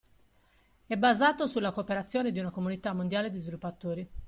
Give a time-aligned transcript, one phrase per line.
[0.87, 4.09] È basato sulla cooperazione di una comunità mondiale di sviluppatori.